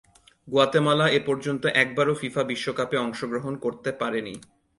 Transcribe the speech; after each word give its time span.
Guatemala 0.47 1.05
এপর্যন্ত 1.11 1.63
একবারও 1.83 2.13
FIFA 2.15 2.43
বিশ্বকাপে 2.43 2.97
অংশগ্রহণ 2.97 3.53
করতে 3.55 3.89
পারেনি। 4.01 4.33